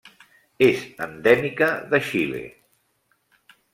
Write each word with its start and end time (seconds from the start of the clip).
És 0.67 0.79
endèmica 1.07 1.67
de 1.93 1.99
Xile. 2.07 2.41